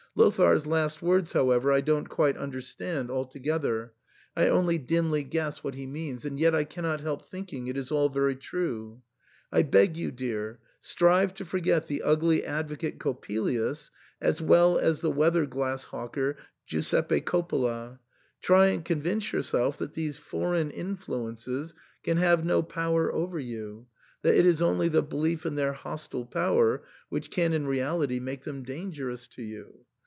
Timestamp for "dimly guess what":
4.77-5.75